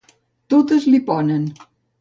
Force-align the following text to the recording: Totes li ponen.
Totes 0.53 0.89
li 0.95 1.03
ponen. 1.11 1.47